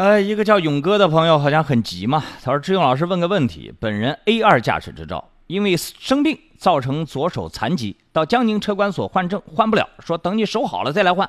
[0.00, 11.28] 呃，一个叫勇哥的朋友好像很急嘛，他说：“志勇老师问个问题，本人 A 二驾驶执照，因为生病造成左手残疾，到江宁车管所换证换不了，说等你手好了再来换。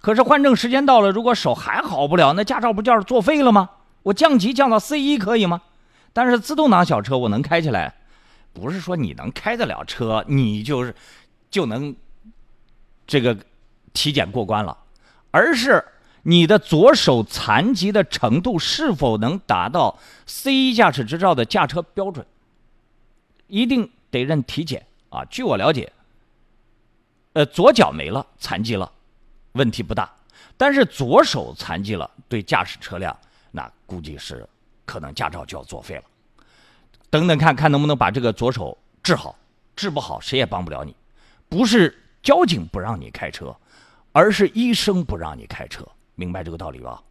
[0.00, 3.70] 可是换证时间到了，如果手还好不了，那驾照不就是作废了吗？
[4.02, 5.62] 我降级降到 C 一可以吗？
[6.12, 7.94] 但是自动挡小车我能开起来，
[8.52, 10.92] 不是说你能开得了车，你就是
[11.52, 11.94] 就能
[13.06, 13.38] 这个
[13.92, 14.76] 体检过关了，
[15.30, 15.80] 而是。”
[16.22, 22.24] 你的左手残疾的程度是否能达到 C 一驾驶执照的驾车标准？
[23.48, 25.24] 一定得认体检啊！
[25.26, 25.92] 据我了解，
[27.34, 28.90] 呃，左脚没了，残疾了，
[29.52, 30.06] 问题不大；
[30.56, 33.14] 但是左手残疾了，对驾驶车辆，
[33.50, 34.48] 那估计是
[34.84, 36.04] 可能驾照就要作废了。
[37.10, 39.36] 等等看看能不能把这个左手治好，
[39.76, 40.94] 治不好谁也帮不了你。
[41.48, 43.54] 不是交警不让你开车，
[44.12, 45.86] 而是医生不让你开车。
[46.14, 47.02] 明白这个道理吧？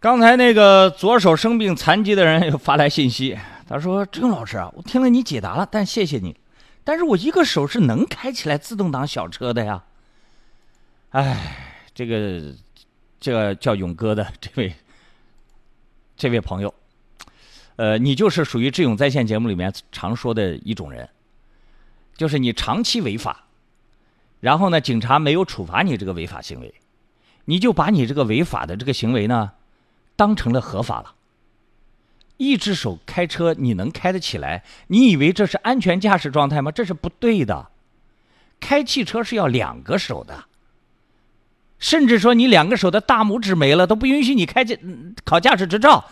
[0.00, 3.36] 刚才那个左手生病残疾的人又发来信息，
[3.68, 6.36] 他说：“郑老师啊，我听了你解答了，但谢谢你，
[6.84, 9.82] 但是我一个手是能开起来自动挡小车的呀。”
[11.10, 12.54] 哎，这个
[13.18, 14.72] 这个叫勇哥的这位
[16.16, 16.72] 这位朋友，
[17.74, 21.08] 呃，你就是属于智勇在线节目里面常说的一种人，
[22.16, 23.46] 就是你长期违法，
[24.38, 26.72] 然后呢，警察没有处罚你这个违法行为。
[27.48, 29.52] 你就把你这个违法的这个行为呢，
[30.16, 31.14] 当成了合法了。
[32.36, 34.62] 一只手开车你能开得起来？
[34.88, 36.70] 你以为这是安全驾驶状态吗？
[36.70, 37.70] 这是不对的。
[38.60, 40.44] 开汽车是要两个手的，
[41.78, 44.76] 甚至说你两个手的大拇指没了都不允许你开驾
[45.24, 46.04] 考驾驶执照。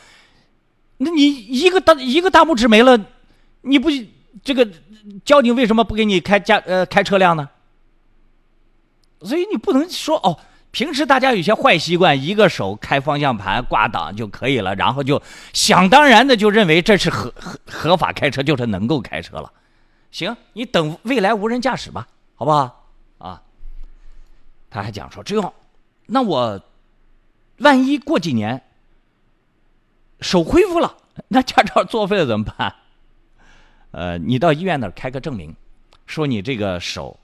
[0.96, 2.98] 那你一个大一个大拇指没了，
[3.60, 3.90] 你不
[4.42, 4.66] 这个
[5.22, 7.50] 交警为什么不给你开驾呃开车辆呢？
[9.20, 10.38] 所以你不能说哦。
[10.76, 15.22] 平时大家有些坏习惯，一个手开方向盘挂档就可以了，然后就
[15.54, 19.50] 想当然的就认为这是合合合法开车，就是能够开车了。
[20.10, 22.90] 行，你等未来无人驾驶吧，好不好？
[23.16, 23.40] 啊，
[24.68, 25.54] 他还讲说，只有
[26.04, 26.60] 那我
[27.60, 28.62] 万一过几年
[30.20, 30.94] 手恢复了，
[31.28, 32.74] 那驾照作废了怎么办？
[33.92, 35.56] 呃，你到医院那开个证明，
[36.04, 37.18] 说你这个手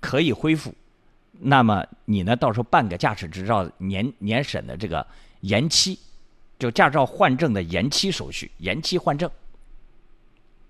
[0.00, 0.74] 可以恢复。
[1.32, 2.36] 那么你呢？
[2.36, 5.06] 到时候办个驾驶执照年年审的这个
[5.40, 5.98] 延期，
[6.58, 9.30] 就驾照换证的延期手续，延期换证，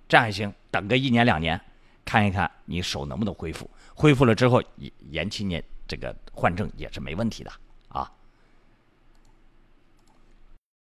[0.09, 0.53] 这样也行。
[0.71, 1.60] 等个一年两年，
[2.04, 3.69] 看一看你手能不能恢复。
[3.94, 4.62] 恢复了之后，
[5.10, 7.50] 延期年这个换证也是没问题的。